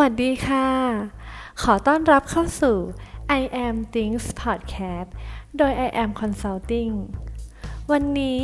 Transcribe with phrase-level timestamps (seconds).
[0.00, 0.68] วัสดีค่ะ
[1.62, 2.76] ขอต้อนรับเข้าสู่
[3.40, 5.08] I am Things Podcast
[5.58, 6.92] โดย I am Consulting
[7.92, 8.40] วันนี้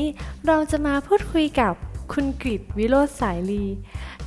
[0.46, 1.74] เราจะมาพูดคุยกับ
[2.12, 3.64] คุณกริดวิโรธสายลี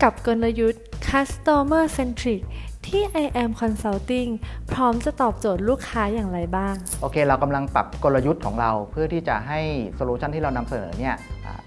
[0.02, 2.42] กับกลยุทธ์ Customer Centric
[2.86, 4.30] ที่ I am Consulting
[4.74, 9.60] พร้อมจะตอบโจทย์ลูกค้าอย่างไรบ้าง โอเค เรากำลังปรับกลยุทธ์ของเราเพื่อที่จะให้
[9.96, 11.16] โซลูชันที่เรานำเสนอเนี่ย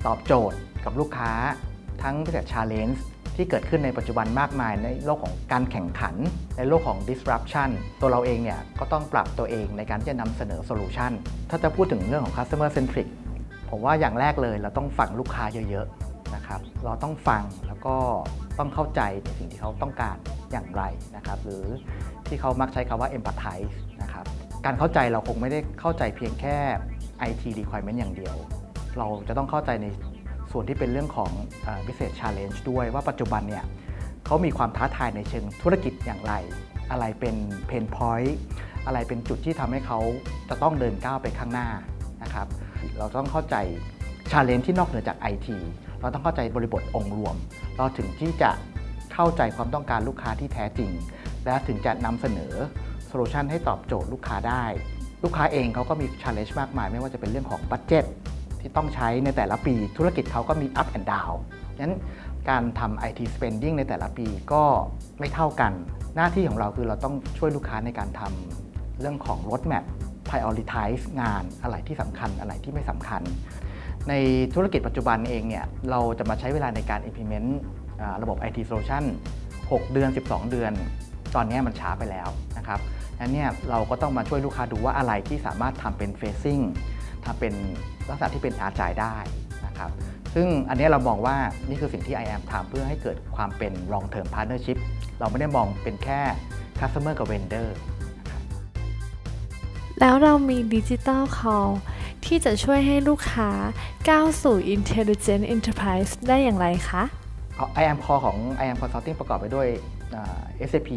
[0.07, 1.33] ตอบโจทย์กับลูกค้า
[2.03, 2.97] ทั้ง business challenge
[3.37, 6.15] ที่เกิดขึ้นในปัจจุบันมากมายในโลกของการแข่งขัน
[6.59, 7.71] ในโลกของ disruption
[8.01, 11.13] ตัวเราเองเนี่ยก็ต้องปรับตัวเองในการที่จะนำเสนอโซลูชัน
[11.51, 13.09] ถ้าจะพูดถึงเรื่องของ customer centric
[13.71, 17.97] ผมว่าอย่างแรกเลยเราต้องฟังลูกค้าเยอะๆนะครับเราต้องฟังแล้วก็
[18.59, 20.17] ต้องเข้าใจในสิ่งที่เขาต้องการ
[20.53, 20.83] อย่างไร
[21.17, 21.65] นะครับ หรือ
[22.29, 24.25] ที่เขามักใช้คำว่า empathize นะครับ
[24.65, 26.57] การเข้าใจเราคงไม่ได้เข้าใจเพียงแค่
[27.29, 28.37] IT requirement อย่างเดียว
[28.99, 29.87] เราจะต้องเข้าใจใน
[30.57, 31.31] ส่วนที่เป็นเรื่องของ
[31.65, 33.65] เอ่อ business challenge ด้วยว่าปัจจุบันเนี่ย
[34.27, 36.33] เขามีความท้าทายในเชิงธุรกิจอย่างไร
[36.91, 37.35] อะไรเป็น
[37.71, 38.33] pain point
[38.87, 39.99] อะไรเป็นจุดที่ทำให้เขา
[40.49, 41.69] จะต้องเดินก้าวไปข้างหน้า
[42.23, 42.47] นะครับ
[42.99, 43.57] เราต้องเข้าใจ
[44.31, 45.49] challenge ที่นอกเหนือจาก IT
[46.01, 47.37] เราต้องเข้าใจบริบทองค์รวม
[47.77, 48.51] เราถึงที่จะ
[49.13, 50.91] เข้าใจความต้องการลูกค้าที่แท้จริง
[51.45, 52.55] และถึงจะนำเสนอ
[53.07, 54.65] โซลูชันให้ตอบโจทย์ลูกค้าได้
[55.25, 58.05] ลูกค้าเองเขาก็มี challenge มากมาย ไม่ว่าจะเป็นเรื่องของบัตเจ็ต
[58.65, 61.37] ที่ต้องใช้ในแต่ละปีธุรกิจเขาก็มี up and down
[61.81, 61.95] งั้น
[62.51, 64.63] การทำ IT spending ในแต่ละปีก็
[65.19, 65.73] ไม่เท่ากัน
[66.17, 69.85] หน้าที่ของเราคือเราต้องช่วยลูกค้าในการทำเรื่องของ roadmap
[70.31, 73.23] prioritize งานอะไรที่สำคัญอะไรที่ไม่สำคัญ
[74.09, 74.15] ใน
[74.55, 77.49] ธุรกิจปัจจุบันเองเนี่ยเราจะมาใช้เวลาในการ implement
[78.23, 79.05] ระบบ IT solution
[79.51, 80.73] 6 เดือน 12 เดือน
[81.35, 82.29] ตอนนี้มันช้าไปแล้ว
[82.59, 82.81] นะครับ
[83.21, 86.63] นั้นเนี่ยเราก็ต้องมาช่วยลูกค้าดูว่าอะไรที่สามารถทำเป็น facing
[87.25, 87.55] ทำเป็น
[88.09, 89.17] ลักษณะที่เป็นอาจายได้
[89.67, 89.91] นะครับ
[90.35, 91.37] ซึ่งอันนี้เรามองว่า
[91.69, 94.79] นี่คือสิ่งที่ I am ทำเพื่อให้เกิดความเป็น long term partnership
[95.19, 96.21] เราไม่ได้มองเป็นแค่
[96.81, 97.69] customer กับ vendor
[100.01, 101.71] แล้วเรามี Digital Call
[102.25, 103.51] ที่จะช่วยให้ลูกค้า
[104.09, 107.05] ก้าวสู่ Intelligent Enterprise ได้อย่างไรคะ
[107.81, 109.69] I am Core ของ I am Consulting ประกอบไปด้วย
[110.15, 110.91] อ่า SAP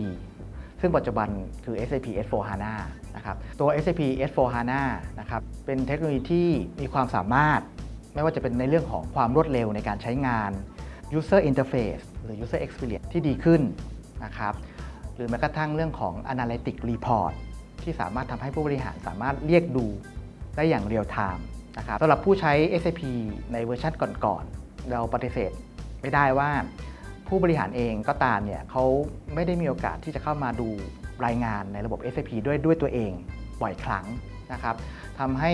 [0.82, 1.28] ซึ่งปัจจุบัน
[1.66, 2.74] คือ SAP S4HANA
[3.18, 4.82] นะครับตัว SAP S4HANA
[5.20, 6.48] นะครับเป็นเทคโนโลยีที่
[6.82, 7.62] มีความสามารถ
[8.14, 10.52] ไม่ว่าจะเป็นในเรื่องของความรวดเร็วในการใช้งาน
[11.18, 13.62] User Interface หรือ User Experience ที่ดีขึ้น
[14.26, 14.54] นะครับ
[15.16, 17.34] หรือแม้กระทั่งเรื่องของ Analytic Report
[17.84, 19.86] ที่สามารถทำให้ผู้บริหารสามารถเรียกดู
[20.56, 21.46] ได้อย่าง real time
[21.78, 23.02] นะครับสำหรับผู้ใช้ SAP
[23.54, 23.94] ในเวอร์ชัน
[24.26, 25.52] ก่อนๆ เราปฏิเสธ
[26.02, 26.50] ไม่ได้ว่า
[27.28, 28.84] ผู้บริหารเองก็ตามเนี่ยเขา
[29.34, 30.70] ไม่ได้มีโอกาสที่จะเข้ามาดู
[31.26, 33.12] รายงานในระบบ SAP ด้วยด้วยตัวเอง
[33.62, 34.06] บ่อยครั้ง
[34.54, 34.76] นะครับ
[35.20, 35.54] ทำให้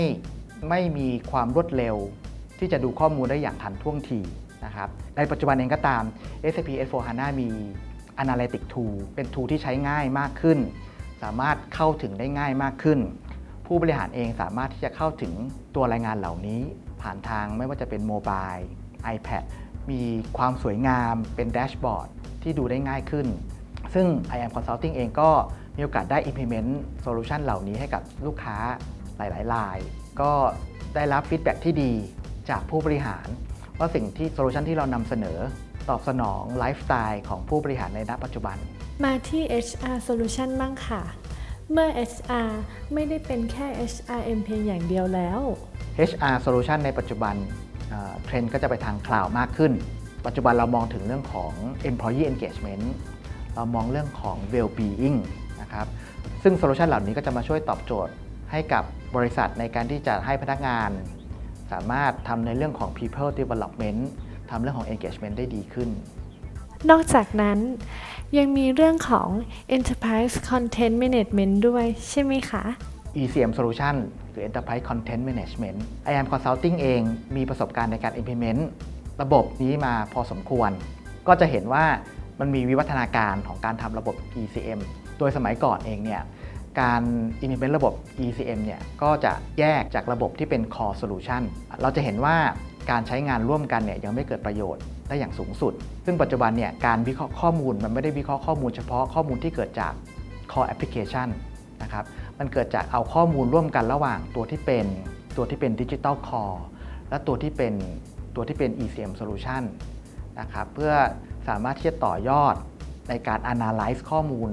[0.70, 1.96] ไม่มีความรวดเร็ว
[2.60, 4.20] ที่จะดูข้อมูลได้อย่างทันท่วงที
[4.66, 6.04] นะครับในปัจจุบันเองก็ตาม
[6.54, 7.50] SAP S4HANA มี
[8.24, 10.60] Analytic Tool เป็น tool ที่ใช้ง่ายมากขึ้น
[11.24, 13.00] สามารถเข้าถึงได้ง่ายมากขึ้น
[13.66, 15.34] ผู้บริหารเองสามารถที่จะเข้าถึง
[15.76, 16.62] ตัวรายงานเหล่านี้
[17.02, 18.54] ผ่านทางไม่ว่าจะเป็น mobile
[19.16, 19.44] iPad
[19.92, 20.02] มี
[20.38, 22.08] ความสวยงามเป็น dashboard
[22.44, 23.28] ที่ดูได้ง่ายขึ้น
[23.94, 25.30] ซึ่ง I am Consulting เองก็
[25.78, 26.70] มีโอกาสได้ implement
[27.06, 28.58] solution เหล่านี้ให้กับลูกค้า
[29.18, 29.78] หลายๆราย
[30.22, 30.32] ก็
[30.96, 31.92] ได้รับ feedback ที่ดี
[32.50, 33.28] จากผู้บริหาร
[33.80, 35.38] ว่าสิ่งที่ solution ที่เรานำเสนอ
[35.90, 38.58] ตอบสนองไลฟ์สไตล์ของผู้บริหารในณปัจจุบัน
[39.04, 41.04] มาที่ HR Solution บ้างค่ะ
[41.72, 42.50] เมื่อ HR
[42.94, 45.40] ไม่ได้เป็นแค่ HRM เพียงอย่างเดียวแล้ว
[46.10, 47.36] HR solution ในปัจจุบัน
[47.90, 49.72] เอ่อเทรนด์ก็จะไปทาง cloud มากขึ้น
[50.26, 51.54] ปัจจุบันเรามองถึงเรื่องของ
[51.90, 52.84] employee engagement
[53.56, 55.18] เรามองเรื่องของ well-being
[55.62, 55.88] นะครับ
[56.44, 58.14] ซึ่ง solution เหล่านี้ก็จะมาช่วยตอบโจทย์
[58.52, 58.84] ให้กับ
[59.16, 60.90] บริษัทในการที่จะให้พนักงาน
[61.72, 64.02] สามารถทำในเรื่องของ people development
[64.50, 65.90] ทำเรื่องของ engagement ได้ดีขึ้น
[66.90, 67.60] นอกจากนั้น
[68.38, 69.30] ยังมีเรื่องของ
[69.78, 72.64] Enterprise Content Management ด้วยใช่ไหมคะ
[73.22, 73.96] ECM Solution
[74.32, 75.78] หรือ Enterprise Content Management
[76.12, 77.02] I am Consulting เอง
[77.36, 78.62] มีประสบการณ์ในการ implement
[79.22, 80.72] ระบบนี้มาพอสมควร
[81.28, 81.86] ก็จะเห็นว่า
[82.40, 84.80] มันมีวิวัฒนาการของการทำระบบ ECM
[85.20, 86.22] โดยสมัยก่อนเองเนี่ย
[86.82, 87.02] การ
[87.44, 87.94] implement ระบบ
[88.26, 91.42] ECM เนี่ยก็จะแยกจากระบบที่เป็น core solution
[91.82, 92.36] เราจะเห็นว่า
[92.92, 95.74] การใช้งานร่วมกันเนี่ยยังไม่เกิดประโยชน์ได้อย่างสูงสุด
[96.06, 99.94] ซึ่งปัจจุบันเนี่ยการวิเคราะห์ข้อมูลมันไม่ได้วิเคราะห์ข้อมูลเฉพาะข้อมูลที่เกิดจาก
[100.52, 101.28] core application
[101.84, 102.04] นะครับ
[102.40, 104.86] มันเกิดจากเอาข้อมูลร่วมกันระหว่างตัวที่เป็น
[105.38, 106.60] ตัวที่เป็น digital core
[107.10, 107.74] และตัวที่เป็น
[108.36, 109.64] ตัวที่เป็น ECM solution
[110.40, 110.94] นะครับเพื่อ
[111.48, 112.56] สามารถที่จะต่อยอด
[113.10, 114.50] ในการ analyze ข้อมูล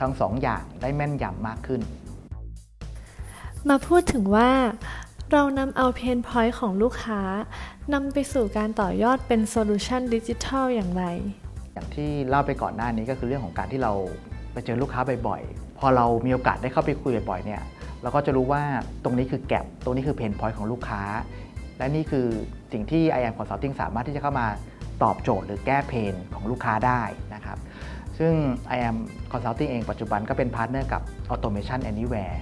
[0.00, 1.80] ทั้งสองอย่างได้แม่นยำมากขึ้น
[3.68, 4.50] มาพูดถึงว่า
[5.32, 7.20] เรานำเอา pain point ของลูกค้า
[7.92, 11.04] นำไปสู่การต่อยอดเป็น solution ดิจิทัลอย่างไร
[11.74, 13.92] อย่างที่เล่าไปก่อนหน้านี้ก็คือเรื่องของการที่เรา
[14.52, 17.62] ไปเจอลูกค้าบ่อยๆ พอเรามีโอกาสได้เข้าไปคุยบ่อยๆเนี่ย
[18.02, 18.62] เราก็จะรู้ว่า
[19.04, 21.02] ตรงนี้คือ gap ตรงนี้คือ pain point ของลูกค้า
[21.78, 22.26] และนี่คือ
[22.72, 24.46] สิ่งที่ i am Consulting สามารถที่จะเข้ามา
[25.04, 27.02] ตอบโจทย์หรือแก้ pain ของลูกค้าได้
[27.34, 27.58] นะครับ
[28.18, 28.34] ซึ่ง
[28.74, 28.96] i am
[29.32, 31.02] Consulting เองปัจจุบันก็เป็นพาร์ทเนอร์กับ
[31.32, 32.36] Automation Anywhere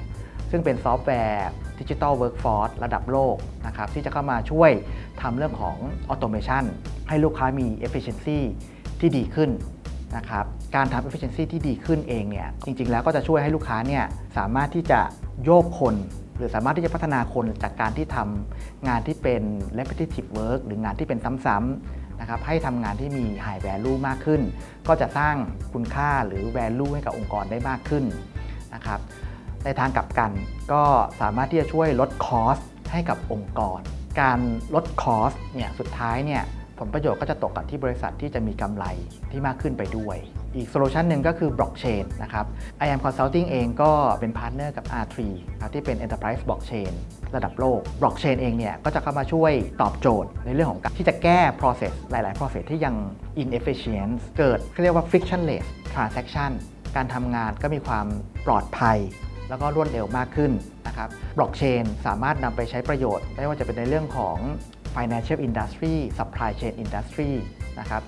[0.50, 1.48] ซึ่งเป็นซอฟต์แวร์
[1.80, 3.36] Digital Workforce ระดับโลก
[3.66, 4.70] นะครับที่จะเข้ามาช่วย
[5.22, 5.76] ทำเรื่องของ
[6.12, 6.64] Automation
[7.08, 8.38] ให้ลูกค้ามี Efficiency
[9.00, 9.50] ที่ดีขึ้น
[10.16, 10.44] นะครับ
[10.76, 14.04] การทำ efficiency ที่ดีขึ้นเองเนี่ยจริง ๆ แล้วก็จะช่วยให้ลูกค้าเนี่ย
[14.38, 15.00] สามารถที่จะ
[15.44, 15.94] โยกคน
[16.36, 19.42] หรือสามารถที่จะพัฒนาคนจากการที่ทำงานที่เป็น
[19.78, 24.42] repetitive work หรืองานที่เป็นซ้ำๆ นะครับให้ทำงานที่มี high value มากขึ้น
[24.88, 25.36] ก็จะสร้าง
[25.72, 28.04] คุณค่าหรือ value ให้กับองค์กรได้มากขึ้น
[28.74, 29.00] นะครับ
[29.64, 30.30] ในทางกลับกัน
[30.72, 30.82] ก็
[31.20, 32.58] สามารถที่จะช่วยลด cost
[32.92, 33.80] ให้กับองค์กร
[34.20, 34.38] การ
[34.74, 36.42] ลด cost เนี่ยสุดท้ายเนี่ย
[36.78, 38.84] ผลประโยชน์ก็จะตกกับที่บริษัทที่จะมีกำไร
[39.30, 40.16] ที่มากขึ้นไปด้วย
[40.56, 42.46] อีกโซลูชันหนึ่งก็คือบล็อกเชนนะครับ
[42.84, 45.16] I am Consulting เองก็เป็นพาร์ทเนอร์กับ R3
[45.60, 46.92] ครับที่เป็น Enterprise Blockchain
[47.34, 49.52] ระดับโลกบล็อกเชนเองเนี่ยก็จะเข้ามาช่วย
[49.82, 52.94] ตอบโจทย์ในเรื่องของการที่จะแก้ process หลาย ๆ process ที่ยัง
[53.42, 56.52] inefficient เกิดเรียกว่า frictionless transaction
[56.96, 58.06] การทำงานก็มีความ
[58.46, 58.98] ปลอดภัย
[59.48, 60.52] แล้วก็รวดเร็วมากขึ้น
[60.86, 64.36] นะครับบล็อกเชนสามารถนำไปใช้ประโยชน์ ไม่ว่าจะเป็นในเรื่องของ
[64.96, 67.30] financial industry supply chain industry
[67.80, 68.02] นะครับ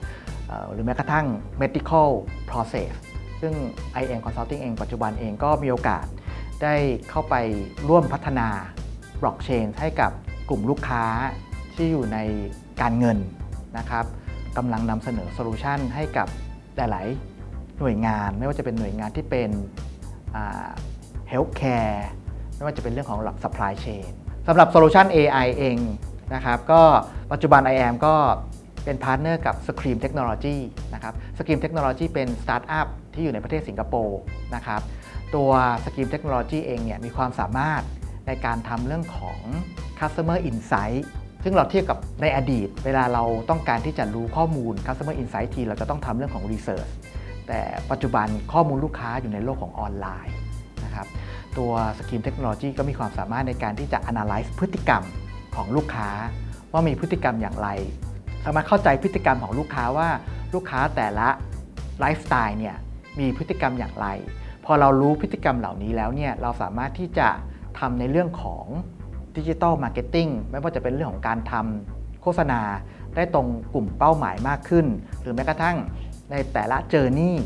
[0.73, 1.27] หรือแม้กระทั่ง
[1.63, 2.09] medical
[2.51, 2.93] process
[3.41, 3.55] ซึ่ง
[4.03, 6.07] I AM Consulting เองปัจจุบันเองก็มีโอกาส
[6.63, 6.75] ได้
[7.11, 7.35] เข้าไป
[7.89, 8.49] ร่วมพัฒนา
[9.21, 10.11] บล็อกเชนให้กับ
[10.49, 11.05] กลุ่มลูกค้า
[11.75, 12.19] ที่อยู่ใน
[12.81, 13.19] การเงิน
[13.79, 14.05] นะครับ
[14.57, 16.29] กำลังนำเสนอโซลูชันให้กับ
[16.77, 17.07] หลาย
[17.43, 19.51] ๆ หน่วยงานไม่ว่าจะเป็นหน่วยงานที่เป็น
[21.29, 22.09] healthcare
[22.57, 24.11] ไม่ว่าจะเป็นเรื่องของหลัก supply chain
[24.47, 25.79] สำหรับโซลูชัน AI เอง
[26.35, 26.83] นะครับก็
[27.33, 28.15] ปัจจุบัน IAM ก็
[28.85, 30.57] เป็นพาร์ทเนอร์กับ Scream Technology
[30.95, 34.21] นะครับ Scream Technology เป็นสตาร์ทอัพที่อยู่ในประเทศสิงคโปร์
[34.55, 34.81] นะครับ
[35.35, 35.51] ตัว
[35.85, 37.83] Scream Technology เองเนี่ยมีความสามารถ
[38.27, 39.41] ในการทำเรื่องของ
[40.01, 41.03] Customer Insight
[41.45, 46.91] ซึ่งเราเทียบกับในอดีต เวลาเราต้องการที่จะรู้ข้อมูล Customer Insight ทีเราจะต้องทำเรื่องของ Research
[47.49, 47.61] แต่
[47.91, 50.37] ปัจจุบันข้อมูลลูกค้าอยู่ในโลกของออนไลน์
[50.85, 51.07] นะครับ
[51.59, 55.03] ตัว Scream Technology ก็มีความสามารถในการที่จะ analyze พฤติกรรม
[55.57, 56.09] ของลูกค้า
[56.73, 57.69] ว่ามีพฤติกรรมอย่างไร
[58.45, 60.09] สามารถเข้าใจพฤติกรรมของลูกค้าว่า
[60.55, 61.29] ลูกค้าแต่ละ
[61.99, 62.77] ไลฟ์สไตล์เนี่ย
[63.21, 64.07] มีพฤติกรรมอย่างไร
[64.65, 67.29] พอเรารู้พฤติกรรมเหล่านี้แล้วเนี่ยเราสามารถที่จะ
[67.79, 68.67] ทำในเรื่องของ
[69.37, 72.61] digital marketing ไม่ว่าจะเป็นเรื่องของการทำโฆษณา
[73.17, 74.87] ได้ตรงกลุ่มเป้าหมายมากขึ้น
[75.21, 75.77] หรือแม้กระทั่ง
[76.31, 77.37] ในแต่ละ journey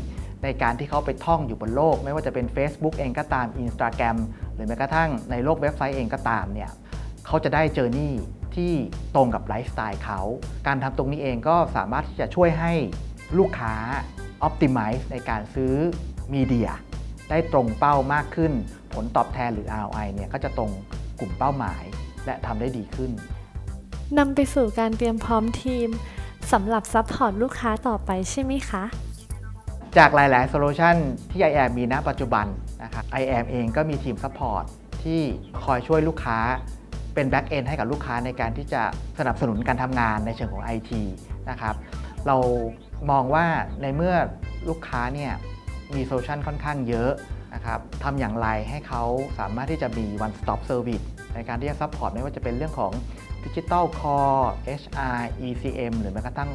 [0.43, 4.17] ในการที่เขาไปท่องอยู่บนโลก ไม่ว่าจะเป็น Facebook เองก็ตาม Instagram
[4.53, 6.71] หรือแม้กระทั่งในโลกเว็บไซต์เองก็ตามเนี่ย
[7.25, 8.13] เขาจะได้ journey
[8.59, 8.73] ที่
[9.15, 10.19] ตรงกับไลฟ์สไตล์เขา
[10.67, 12.73] การทำตรงนี้เองก็สามารถที่จะช่วยให้
[13.37, 13.73] ลูกค้า
[14.47, 15.73] Optimize ในการซื้อ
[16.33, 16.69] media
[17.29, 18.51] ได้ตรงเป้ามากขึ้น
[18.93, 20.71] ผลตอบแทนหรือ ROI เนี่ยก็จะตรง
[21.19, 21.83] กลุ่มเป้าหมาย
[22.25, 23.11] และทำได้ดีขึ้น
[24.17, 25.89] นำไปสู่การเตรียมพร้อมทีม
[26.51, 28.83] สำหรับ support ลูกค้าต่อไปใช่ไหมคะ
[29.97, 30.95] จากหลาย ๆ โซลูชัน
[31.29, 32.45] ที่ IAM มีณปัจจุบัน
[32.83, 34.63] นะครับ IAM เองก็มีทีม support
[35.03, 35.21] ที่
[35.63, 36.39] คอยช่วยลูกค้า
[37.19, 38.81] เป็น back end ให้กับลูกค้าในการที่จะ
[39.19, 40.91] สนับสนุนการทำงานในเชิงของ IT
[41.49, 41.75] นะครับ
[42.27, 42.37] เรา
[43.11, 43.45] มองว่า
[43.81, 44.15] ในเมื่อ
[44.69, 45.31] ลูกค้าเนี่ย
[45.95, 47.11] มีโซลูชันค่อนข้างเยอะ
[47.53, 49.03] นะครับทำอย่างไรให้เขา
[49.39, 51.05] สามารถที่จะมี one stop service
[51.35, 52.91] ในการที่จะ support ไม่ว่าจะเป็นเรื่องของ
[53.43, 54.45] Digital Core
[54.81, 56.51] HR ECM หรือแม้กระทั่ง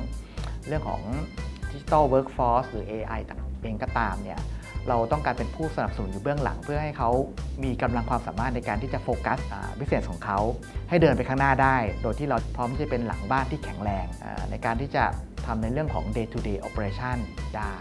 [0.67, 1.03] เรื่องของ
[1.71, 3.21] Digital Workforce หรือ AI
[3.63, 4.41] เองก็ตามเนี่ย
[4.89, 7.11] เราต้องการเป็นผู้สนับสนุนอยู่เบื้องหลัง เพื่อให้เขา
[7.65, 9.39] มีกำลังความสามารถในการที่จะโฟกัส
[9.79, 10.39] business ของเขา
[10.89, 14.07] ให้เดินไปข้างหน้าได้ โดยที่เราพร้อมที่จะเป็นหลังบ้านที่แข็งแรง
[14.51, 15.05] ในการที่จะ
[15.47, 17.17] ทำในเรื่องของ day to day operation
[17.57, 17.75] ได้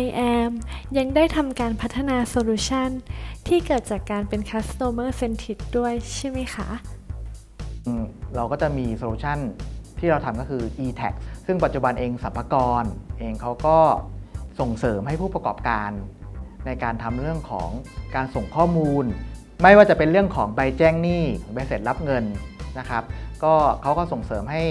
[0.00, 0.02] I
[0.34, 0.50] am
[0.98, 2.90] ยังได้ทำการพัฒนาโซลูชัน
[3.48, 6.68] ที่เกิดจากการเป็น customer centric ด้วยใช่ไหมคะ
[8.36, 9.38] เราก็จะมีโซลูชัน
[9.98, 11.14] ที่เราทำก็คือ e-tax
[11.46, 12.84] ซึ่งปัจจุบันเองสรรพากร
[13.18, 13.78] เองเขาก็
[14.60, 15.90] ส่งเสริมให้ผู้ประกอบการ
[16.66, 17.70] ในการทำเรื่องของ
[18.14, 19.04] การส่งข้อมูล
[19.62, 22.24] ไม่ว่าจะเป็นเรื่องของใบแจ้งหนี้ใบเสร็จรับเงิน
[22.78, 23.02] นะครับ
[23.44, 24.62] ก็เขาก็ส่งเสริมให้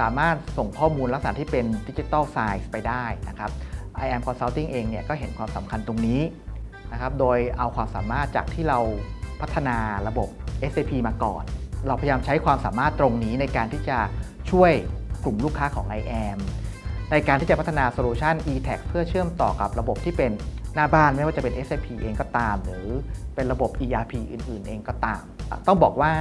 [0.00, 3.50] สามารถส่งข้อมูลลักษณะที่เป็น digitize ไปได้นะครับ
[4.04, 6.20] I am Consulting เองเนี่ยก็เห็นความสำคัญตรงนี้
[6.92, 8.78] นะครับ โดยเอาความสามารถจากที่เรา
[9.40, 9.76] พัฒนา
[10.08, 10.28] ระบบ
[10.70, 11.44] SAP มาก่อน
[11.86, 13.98] เราพยายามใช้ความสามารถตรงนี้ในการที่จะ
[14.50, 14.72] ช่วย
[15.24, 16.38] กลุ่มลูกค้าของ I am
[17.10, 20.32] ในการที่จะพัฒนาโซลูชัน e-tax เพื่อเชื่อมต่อกับระบบที่เป็น
[20.74, 22.88] หน้าบ้านไม่ว่าจะเป็น SAP เองก็ตาม หรือ
[23.34, 25.22] เป็นระบบ ERP อื่น ๆ เองก็ตาม
[25.66, 26.12] ต้องบอกว่า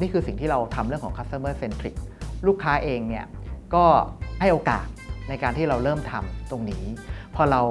[0.00, 1.94] นี่คือสิ่งที่เราทำเรื่องของ customer centric
[2.46, 3.26] ลูกค้าเองเนี่ย
[3.74, 3.84] ก็
[4.40, 4.86] ให้โอกาส
[5.28, 6.84] ในการที่เราเริ่มทำตรงนี้
[7.34, 7.62] พอเรา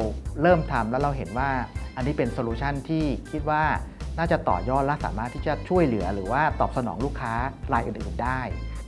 [0.41, 1.49] เริ่มทำแล้วเราเห็นว่า
[1.95, 3.63] อันนี้เป็นโซลูชันที่คิดว่า
[4.17, 7.33] น่าจะต่อยอดและสามารถที่จะช่วยเหลือหรือว่าตอบสนองลูกค้า
[7.73, 8.41] รายอื่น ๆ ได้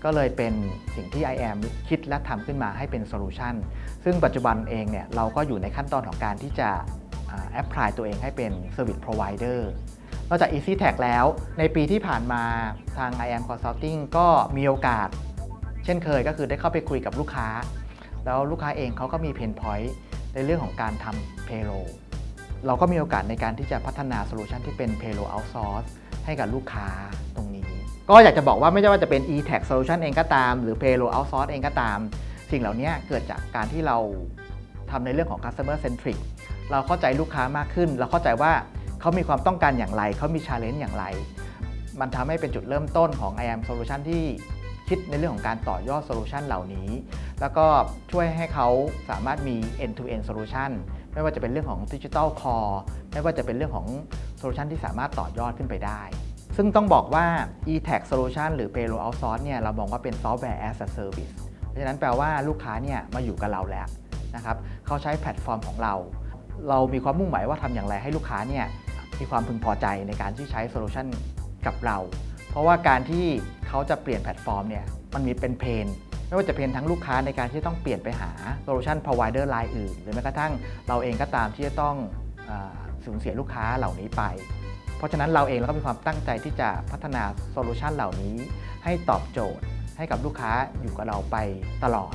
[0.07, 0.53] ก็เลยเป็น
[0.95, 1.57] สิ่งที่ i am
[1.89, 3.53] คิดและทำขึ้นมาให้เป็นโซลูชัน
[4.03, 6.69] ซึ่งปัจจุบันเองเนี่ยเราก็อยู่ในขั้นตอนของการที่จะ
[7.51, 9.59] apply ตัวเองให้เป็น Service Provider
[10.29, 11.25] นอกจาก e-tax แล้ว
[11.59, 12.43] ในปีที่ผ่านมา
[12.97, 15.09] ทาง i am Consulting ก็มีโอกาส
[15.85, 17.47] เช่นเคยก็คือได้เข้าไปคุยกับลูกค้า
[18.25, 19.95] แล้วลูกค้าเองเขาก็มี pain point
[20.33, 21.89] ในเรื่องของการทำ payroll
[22.65, 25.87] เราก็มีโอกาสในการที่จะพัฒนาโซลูชันที่เป็น payroll outsource
[26.25, 26.87] ให้กับลูกค้า
[27.35, 27.56] ตรงนี้
[28.09, 31.97] ก็อยากจะบอกว่าไม่ว่าจะเป็น e-tax solution เองก็ตาม หรือ payroll outsource เองก็ตาม
[32.51, 33.97] สิ่งเหล่านี้เกิดจากการที่เรา
[34.91, 36.17] ทำในเรื่องของ customer centric
[36.71, 38.51] เราเข้าใจลูกค้ามากขึ้น เราเข้าใจว่า
[39.01, 41.05] เขามีความต้องการอย่างไร เขามี challenge อย่างไร
[41.99, 44.23] มันทำให้เป็นจุดเริ่มต้นของ i am solution ที่
[44.89, 46.89] คิดในเรื่องของการต่อยอดโซลูชันเหล่านี้
[47.41, 47.65] แล้วก็
[48.11, 48.67] ช่วยให้เขา
[49.09, 50.71] สามารถมี end to end solution
[51.13, 52.75] ไม่ว่าจะเป็นเรื่องของ Digital Core
[53.13, 53.87] ไม่ว่าจะเป็นเรื่องของ
[54.37, 56.01] โซลูชันที่สามารถต่อยอดขึ้นไปได้
[56.57, 57.25] ซึ่งต้องบอกว่า
[57.73, 61.33] e-tax solution หรือ payroll outsource เนี่ยเรามองว่าเป็น software as a service
[61.67, 63.87] เพราะฉะนั้นแปลว่าลูกค้าเนี่ยมาอยู่กับเราแล้ว
[64.35, 65.93] นะครับเขาใช้แพลตฟอร์มของเรา
[66.69, 68.65] เรามีความมุ่งหมายว่าทำอย่างไรให้ลูกค้าเนี่ย
[69.19, 71.07] มีความพึงพอใจในการที่ใช้โซลูชัน
[71.65, 71.97] กับเรา
[72.49, 73.25] เพราะว่าการที่
[73.67, 75.87] เขาจะเปลี่ยนแพลตฟอร์มเนี่ยมันมีเป็น pain
[76.27, 78.31] ไม่ว่าจะเป็นทั้งลูกค้าในการที่ต้องเปลี่ยนไปหา
[78.63, 80.51] solution provider รายอื่น หรือแม้กระทั่ง
[80.87, 81.95] เราเองก็ตามที่จะต้อง
[83.05, 84.23] สูญเสียลูกค้าเหล่านี้ไป
[84.97, 88.35] เพราะฉะนั้นเราเองเราก็มีความตั้งใจที่จะพัฒนาโซลูชันเหล่านี้
[88.83, 89.63] ให้ตอบโจทย์
[89.97, 90.51] ให้กับลูกค้า
[90.81, 91.37] อยู่กับเราไป
[91.83, 92.13] ตลอด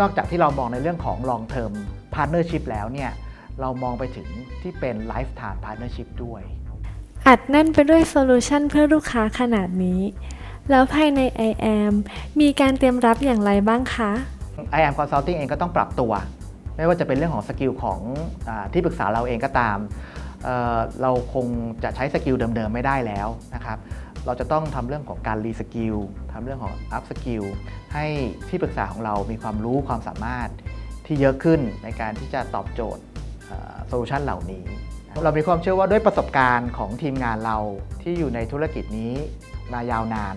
[0.00, 1.72] นอกจากที่เรามองในเรื่องของ long term
[2.14, 3.10] partnership แล้วเนี่ย
[3.60, 4.28] เรามองไปถึง
[4.62, 6.42] ที่เป็น lifetime partnership ด้วย
[7.26, 10.00] อัดแน่นไปด้วยโซลูชันเพื่อลูกค้าขนาดนี้
[10.70, 11.94] แล้วภายใน IAM
[12.40, 14.12] มีการเตรียมรับอย่างไรบ้างคะ
[14.78, 16.12] I AM Consulting เองก็ต้องปรับตัว
[16.76, 18.00] ไม่ว่าจะเป็นเรื่องของ skill ของ
[18.48, 19.78] อที่ปรึกษาเราเองก็ตาม
[20.44, 21.46] เราคง
[21.84, 23.78] จะใช้ skill เดิมๆไม่ได้แล้วนะครับ
[24.26, 25.96] เราจะต้องทำเรื่องของการ reskill
[26.32, 27.44] ทำเรื่องของ upskill
[27.94, 28.06] ให้
[28.48, 30.48] ที่ปรึกษาของเรามีความรู้ความสามารถ
[31.06, 33.02] ที่เยอะขึ้นในการที่จะตอบโจทย์
[33.88, 34.64] โซลูชันเหล่านี้
[35.24, 37.58] เรามีความเชื่อว่าด้วยประสบการณ์ของทีมงานเรา
[38.02, 39.12] ที่อยู่ในธุรกิจนี้
[39.72, 40.34] มายาวนาน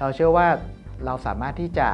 [0.00, 0.46] เราเชื่อว่า
[1.06, 1.88] เราสามารถที่จะ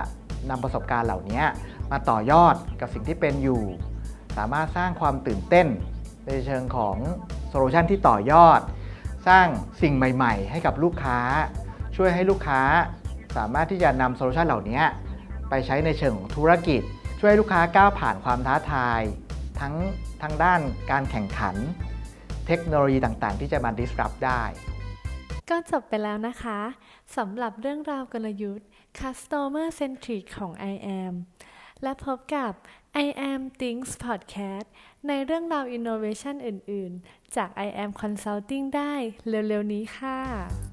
[0.51, 1.43] นำประสบการณ์เหล่านี้
[1.91, 3.63] มาต่อยอดกับสิ่งที่เป็นอยู่
[4.39, 5.67] สามารถสร้างความตื่นเต้น
[6.29, 6.97] ในเชิงของ
[7.49, 8.61] โซลูชันที่ต่อยอด
[9.29, 9.47] สร้าง
[9.83, 11.19] สิ่งใหม่ ๆ ให้กับลูกค้า
[11.97, 12.61] ช่วยให้ลูกค้า
[13.37, 14.81] สามารถที่จะนำโซลูชันเหล่านี้
[15.49, 16.83] ไปใช้ในเชิงของธุรกิจ
[17.21, 19.01] ช่วยให้ลูกค้าก้าวผ่านความท้าทาย
[19.61, 19.75] ทั้ง
[20.23, 21.57] ทางด้านการแข่งขัน
[22.47, 24.43] เทคโนโลยีต่างๆ ที่จะมา disrupt ได้
[25.51, 26.61] ก็จบไปแล้วนะคะ
[27.17, 28.69] สำหรับเรื่องราวกลยุทธ์
[29.01, 31.15] Customer Centric ของ IAM
[31.83, 32.53] และพบกับ
[33.07, 34.67] IAM Things Podcast
[35.07, 38.93] ในเรื่องราว Innovation อื่น ๆ จาก IAM Consulting ได้
[39.29, 40.68] เร็ว ๆ นี้ค่ะ